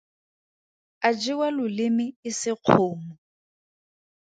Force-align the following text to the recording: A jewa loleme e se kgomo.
A 1.07 1.09
jewa 1.21 1.47
loleme 1.57 2.05
e 2.27 2.29
se 2.39 2.51
kgomo. 2.63 3.11